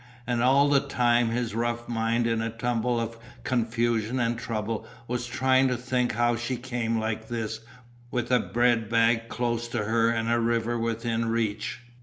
And 0.25 0.41
all 0.41 0.67
the 0.67 0.79
time 0.79 1.29
his 1.29 1.53
rough 1.53 1.87
mind 1.87 2.25
in 2.25 2.41
a 2.41 2.49
tumble 2.49 2.99
of 2.99 3.19
confusion 3.43 4.19
and 4.19 4.35
trouble 4.35 4.87
was 5.07 5.27
trying 5.27 5.67
to 5.67 5.77
think 5.77 6.13
how 6.13 6.35
she 6.35 6.57
came 6.57 6.97
like 6.99 7.27
this, 7.27 7.59
with 8.09 8.31
a 8.31 8.39
bread 8.39 8.89
bag 8.89 9.29
close 9.29 9.67
to 9.67 9.83
her 9.83 10.09
and 10.09 10.27
a 10.31 10.39
river 10.39 10.75
within 10.79 11.25
reach. 11.29 11.81